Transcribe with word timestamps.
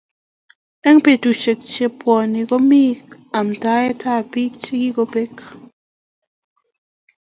Eng 0.87 0.99
betusiek 1.03 1.59
che 1.73 1.85
bwone 1.99 2.41
komi 2.49 2.83
amndaet 3.37 4.01
ab 4.13 4.25
biik 4.31 4.53
chikikobek 4.63 5.35